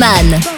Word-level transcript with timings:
David 0.00 0.49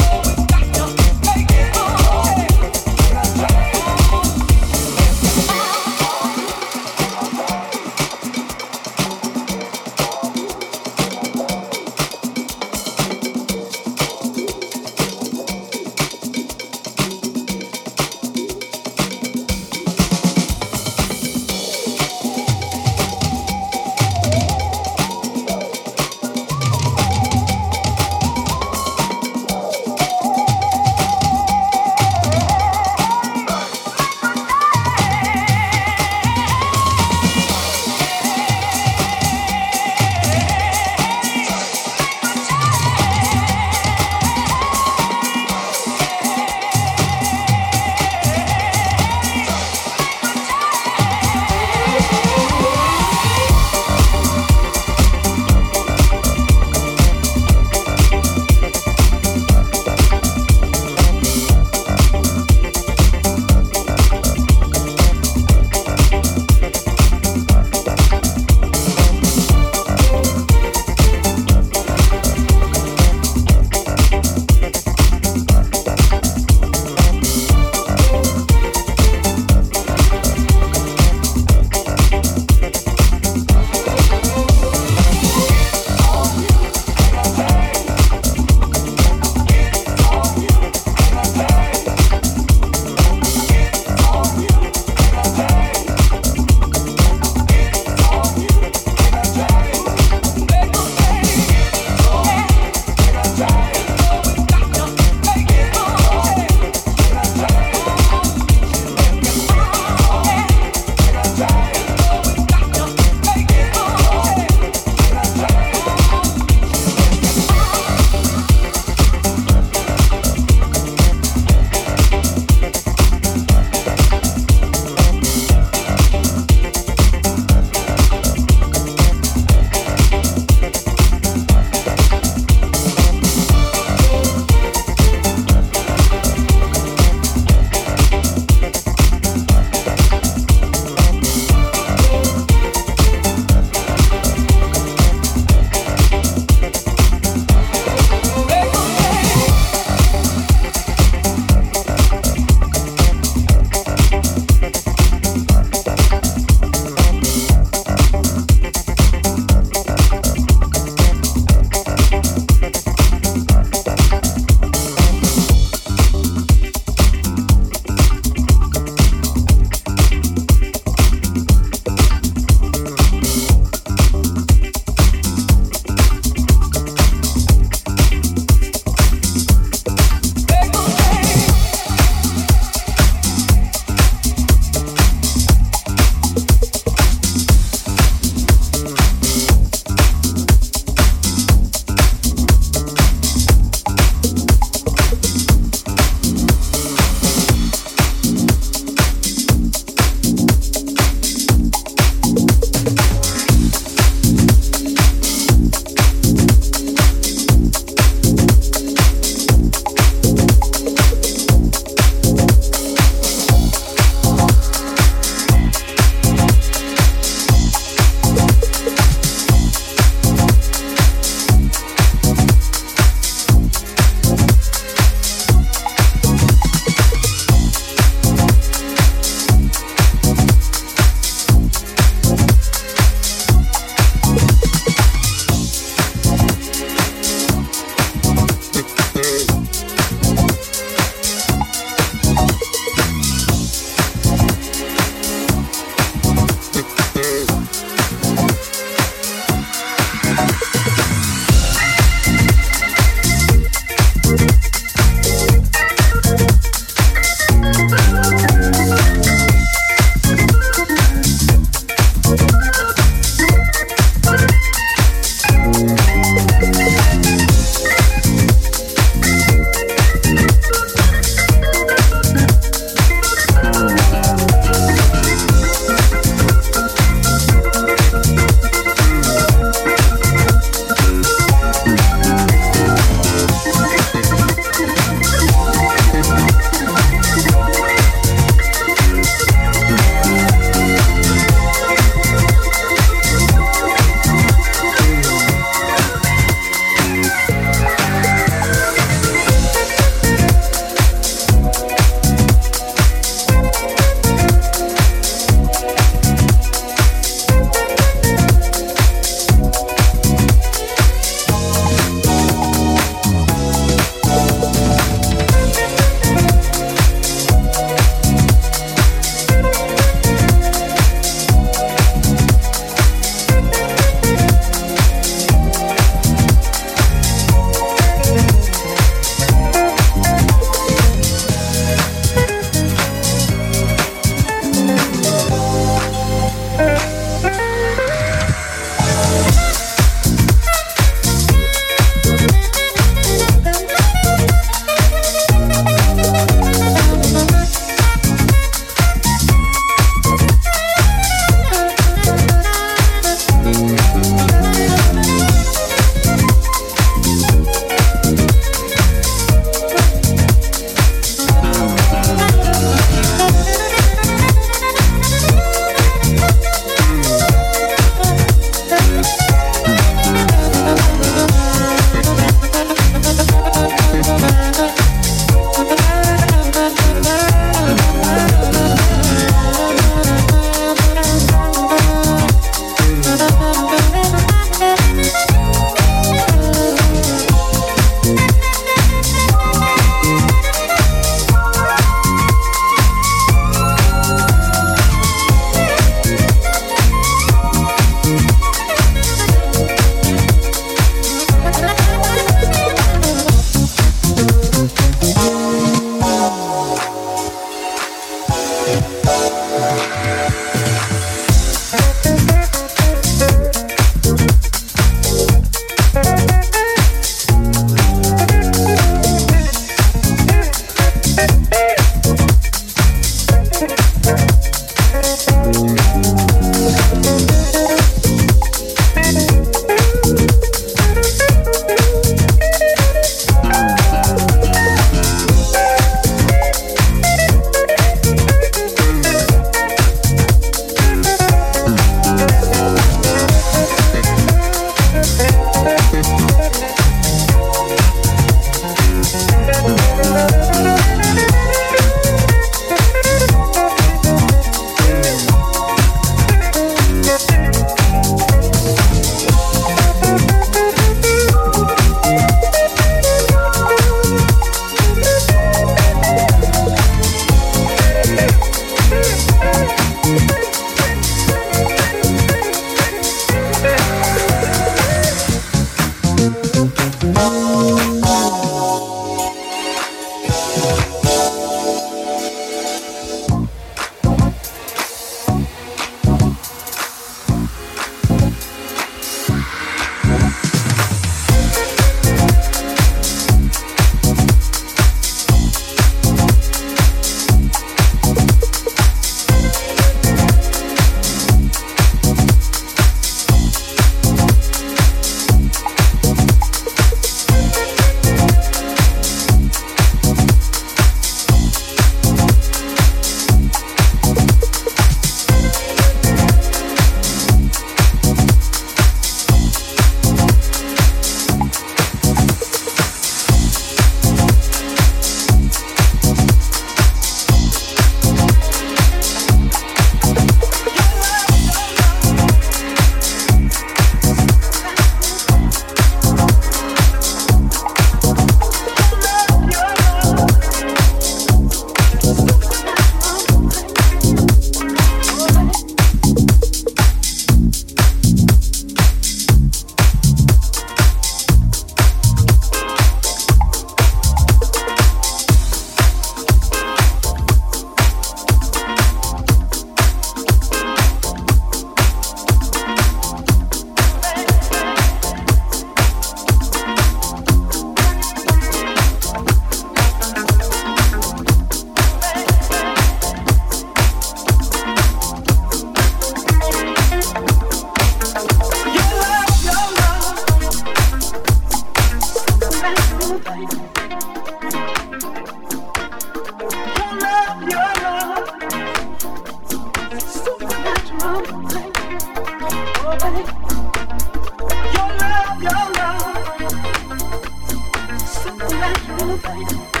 Música 599.21 600.00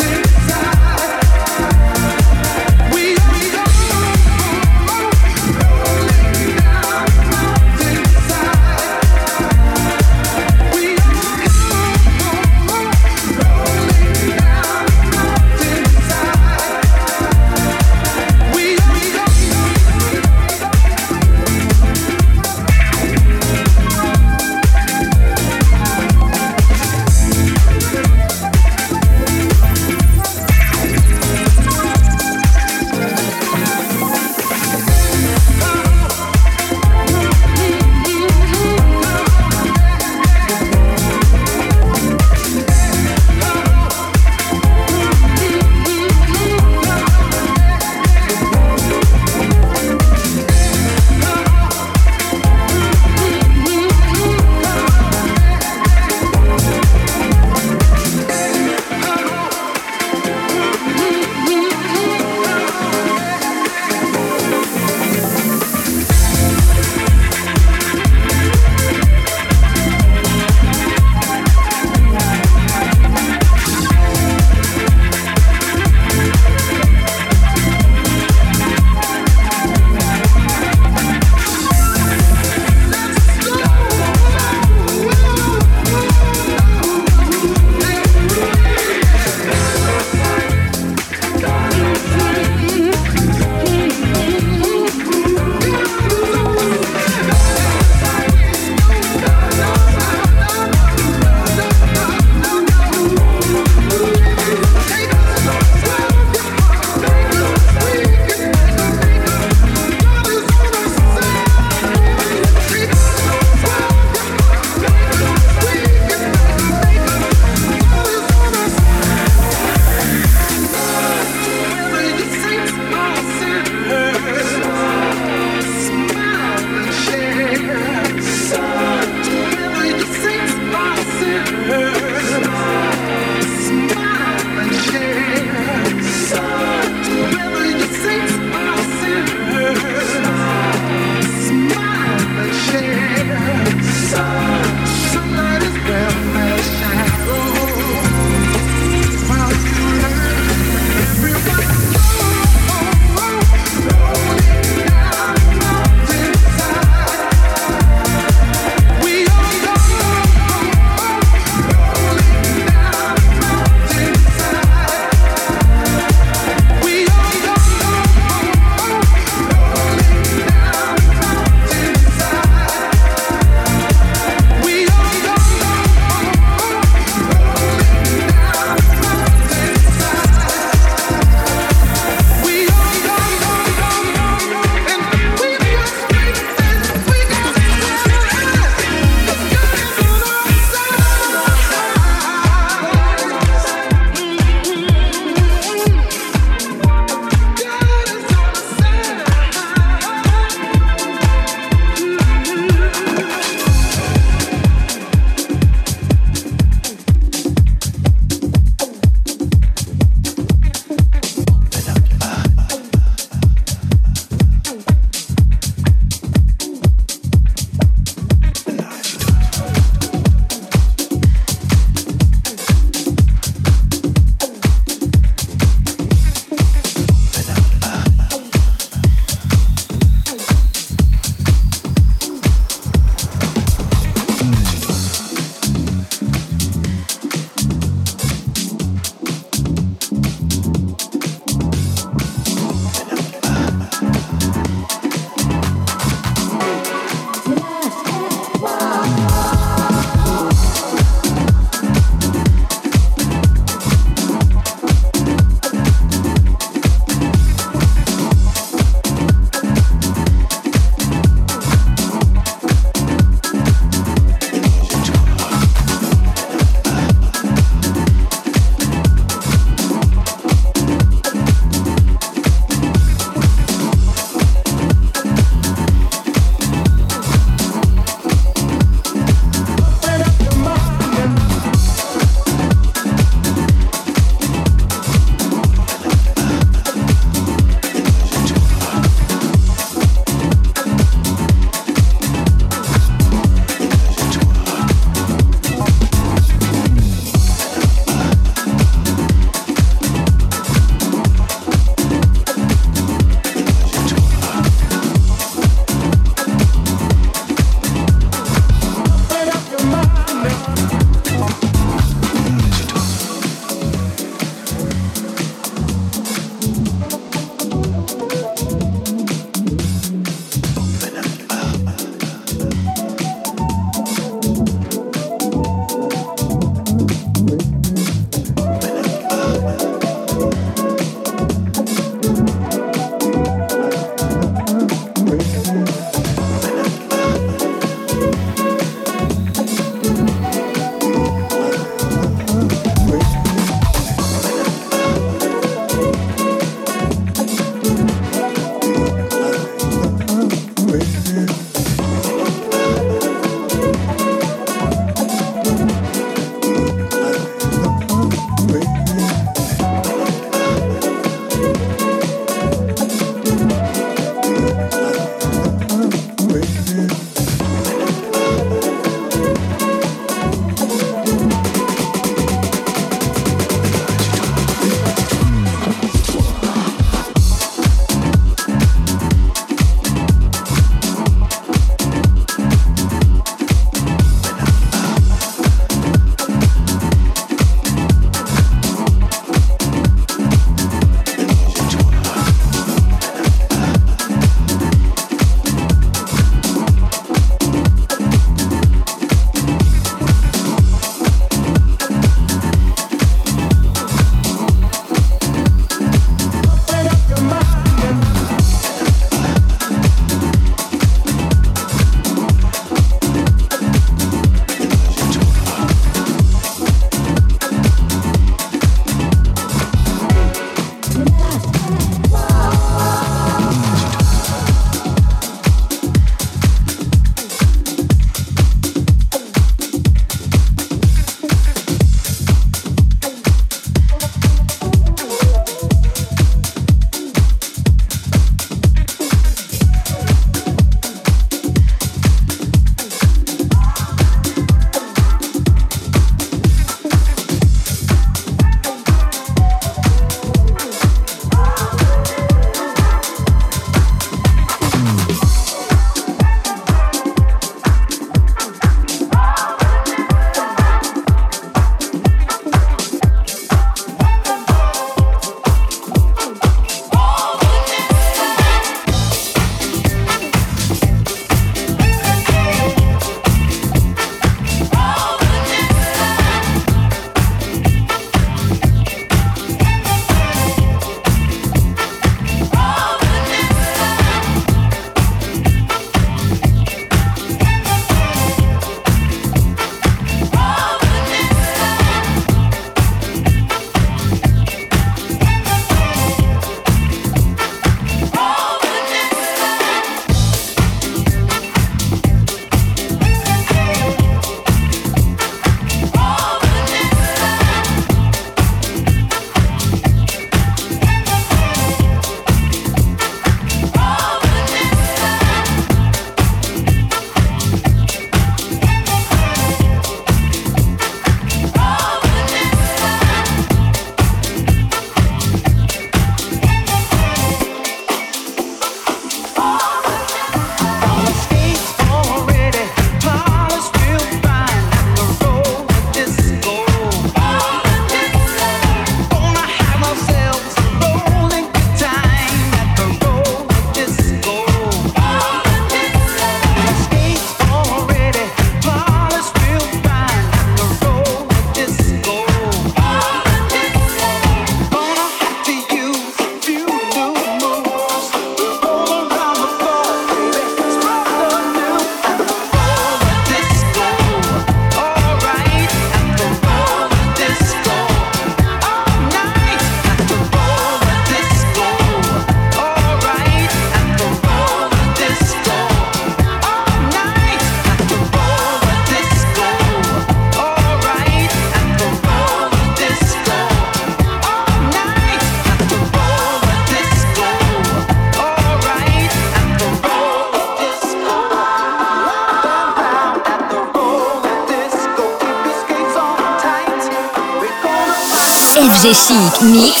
Mix 599.61 600.00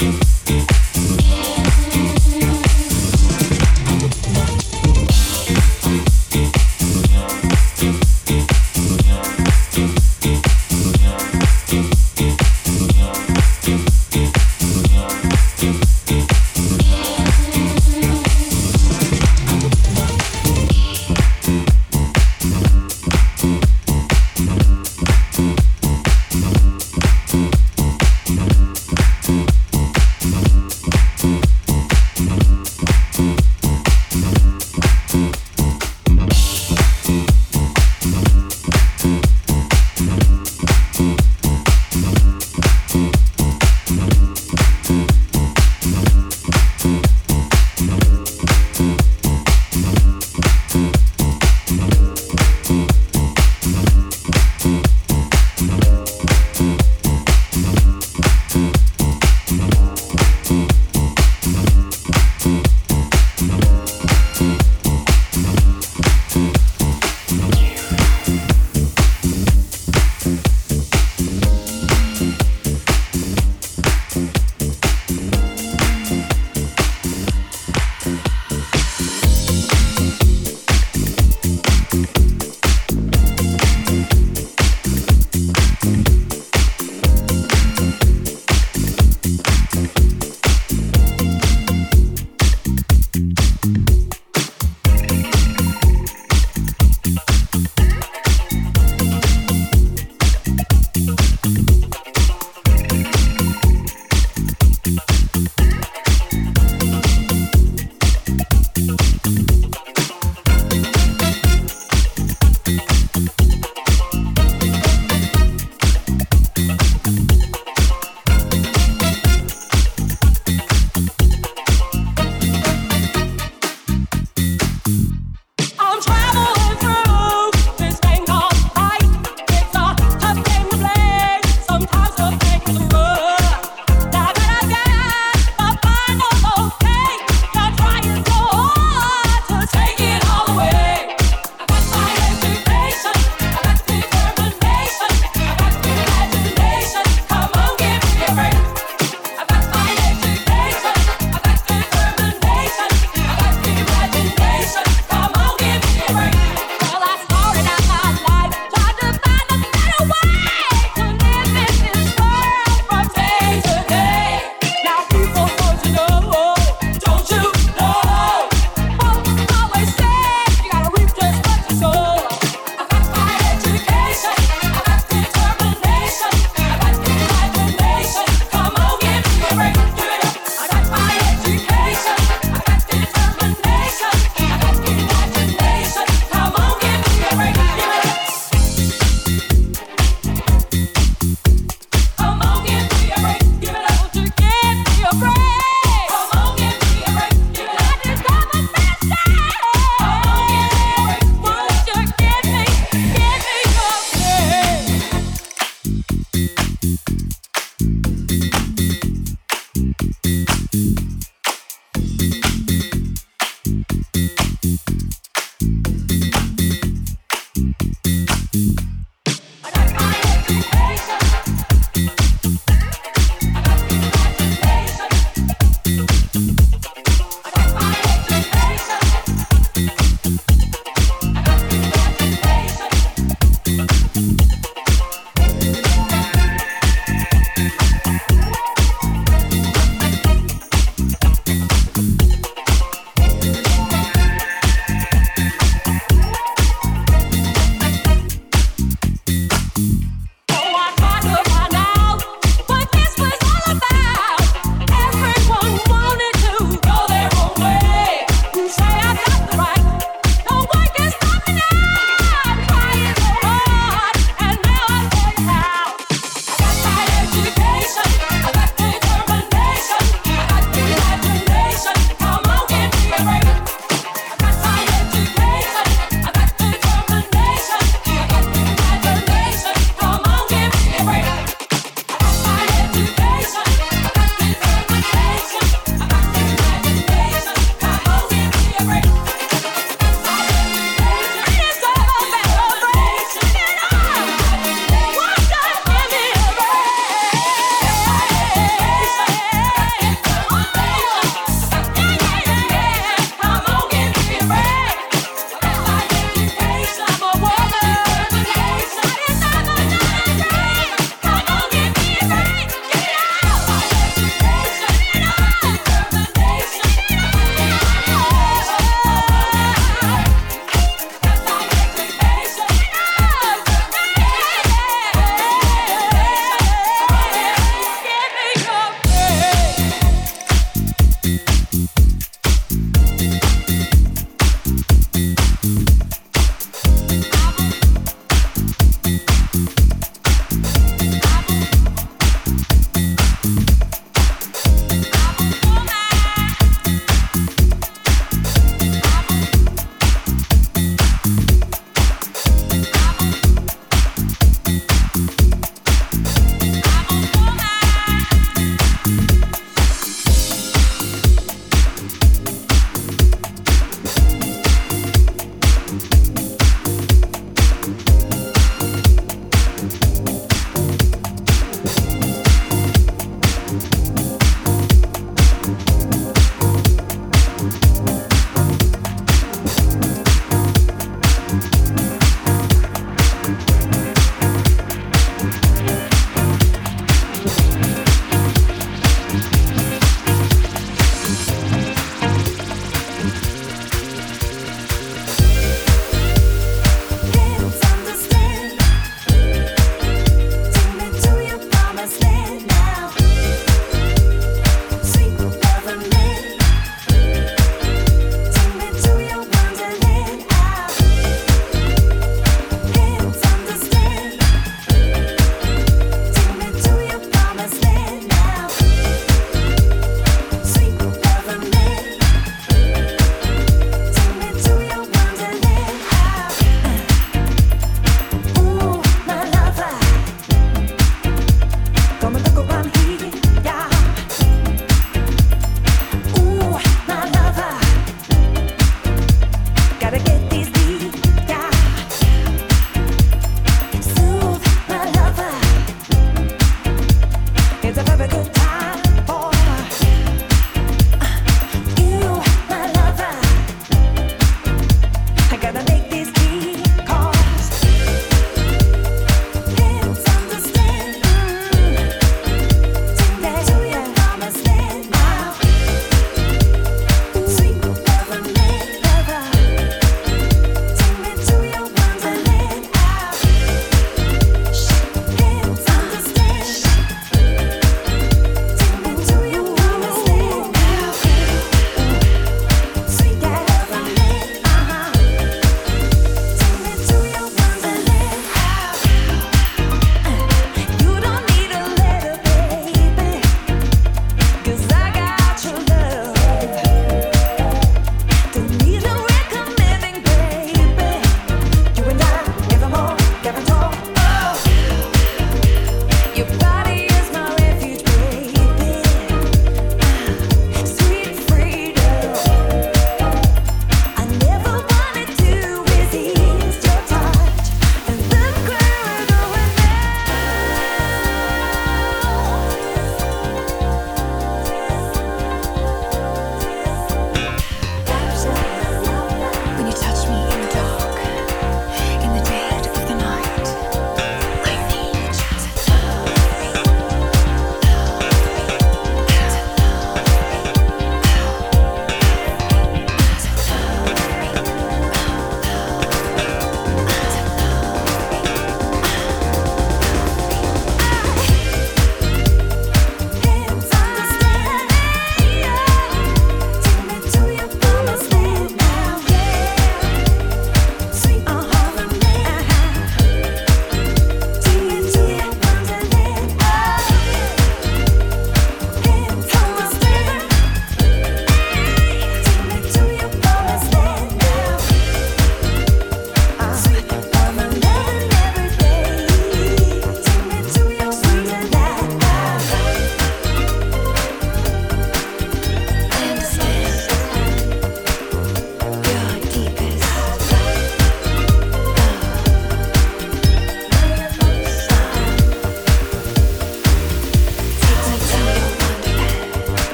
Peace. 0.00 0.39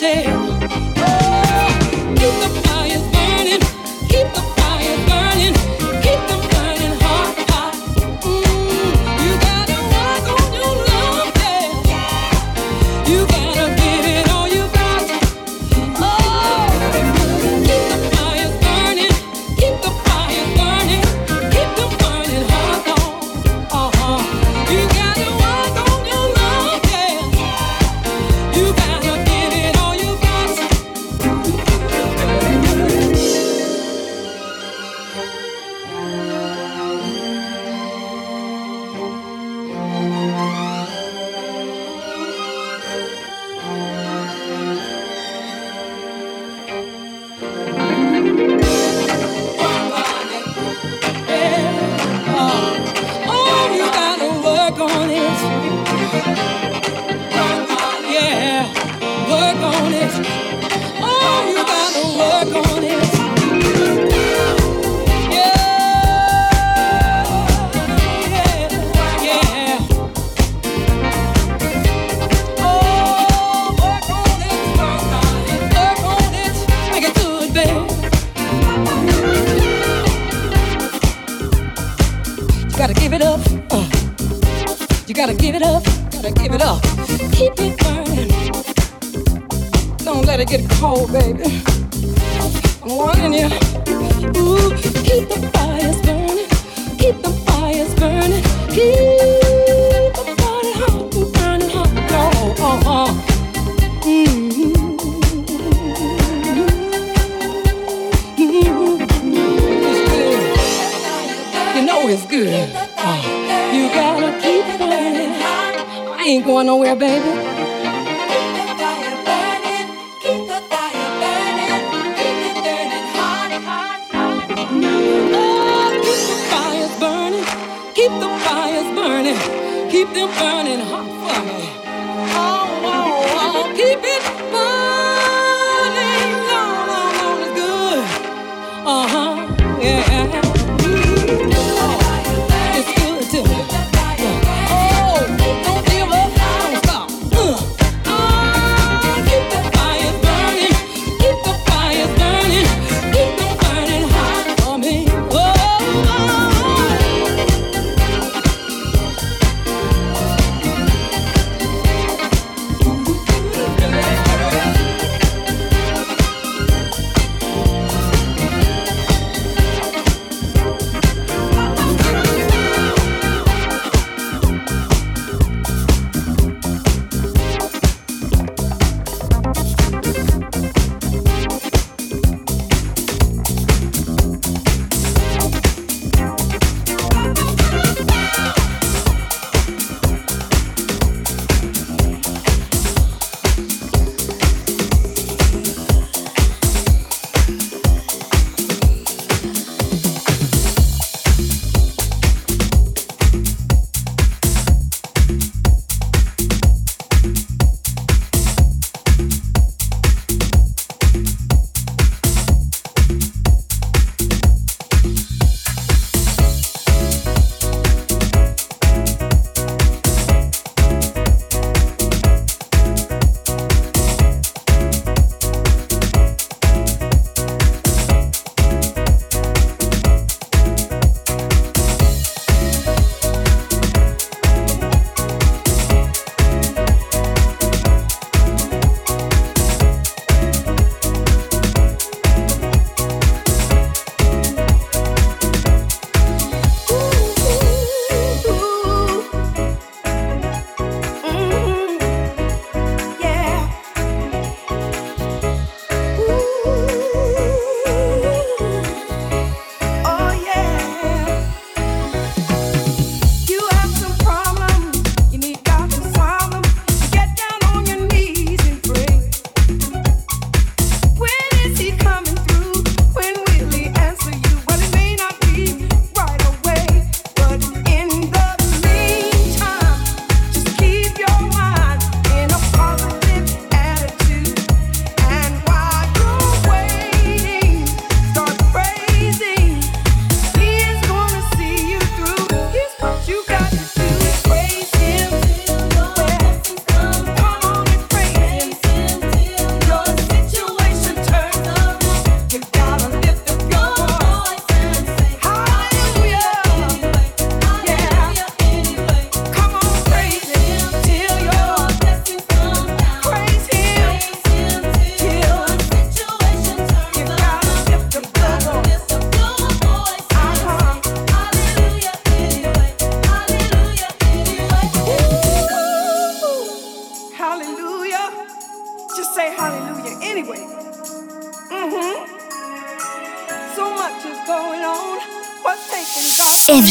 say 0.00 0.39